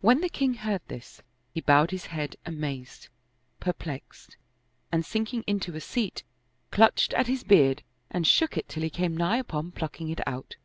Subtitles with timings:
[0.00, 1.20] When the king heard this,
[1.52, 3.10] he bowed his head amazed,
[3.60, 4.38] perplexed,
[4.90, 6.22] and sinking into a seat,
[6.70, 10.56] clutched at his beard and shook it till he came nigh upon plucking it out.